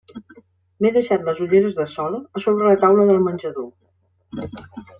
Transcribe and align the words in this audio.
M'he 0.85 0.91
deixat 0.95 1.27
les 1.27 1.41
ulleres 1.45 1.77
de 1.81 1.85
sol 1.91 2.17
a 2.21 2.43
sobre 2.47 2.71
la 2.71 2.81
taula 2.85 3.07
del 3.11 3.23
menjador. 3.29 3.69